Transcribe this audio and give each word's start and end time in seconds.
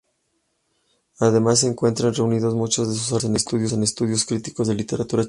Además, 1.19 1.59
se 1.59 1.67
encuentran 1.67 2.15
reunidos 2.15 2.55
muchos 2.55 2.87
de 2.87 2.95
sus 2.95 3.23
artículos 3.23 3.71
en 3.73 3.83
"Estudios 3.83 4.25
críticos 4.25 4.67
de 4.67 4.73
literatura 4.73 5.09
chilena". 5.09 5.19